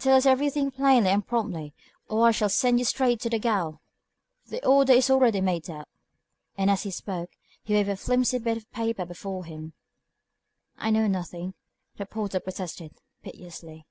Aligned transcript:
"Tell 0.00 0.16
us 0.16 0.26
everything 0.26 0.72
plainly 0.72 1.10
and 1.10 1.24
promptly, 1.24 1.72
or 2.08 2.26
I 2.26 2.30
shall 2.32 2.48
send 2.48 2.80
you 2.80 2.84
straight 2.84 3.20
to 3.20 3.38
gaol. 3.38 3.80
The 4.46 4.66
order 4.66 4.92
is 4.92 5.08
already 5.08 5.40
made 5.40 5.70
out;" 5.70 5.86
and 6.56 6.68
as 6.68 6.82
he 6.82 6.90
spoke, 6.90 7.30
he 7.62 7.74
waved 7.74 7.88
a 7.88 7.96
flimsy 7.96 8.40
bit 8.40 8.56
of 8.56 8.72
paper 8.72 9.04
before 9.06 9.44
him. 9.44 9.74
"I 10.76 10.90
know 10.90 11.06
nothing," 11.06 11.54
the 11.96 12.06
porter 12.06 12.40
protested, 12.40 13.00
piteously. 13.22 13.86